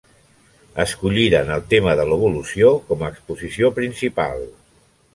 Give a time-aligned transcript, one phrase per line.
[0.83, 4.47] Escolliren el tema de l'evolució com a exposició principal.